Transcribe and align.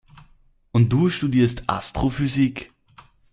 Und 0.71 0.89
du 0.91 1.11
studierst 1.11 1.69
Astrophysik? 1.69 2.73